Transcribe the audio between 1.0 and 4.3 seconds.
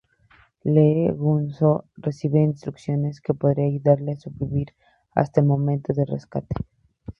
Jung-soo recibe instrucciones que podrían ayudarle a